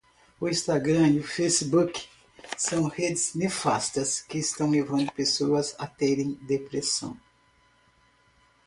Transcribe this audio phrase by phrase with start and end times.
[0.41, 2.07] O Instagram e Facebook
[2.57, 7.15] são redes nefastas que estão levando pessoas a terem depressão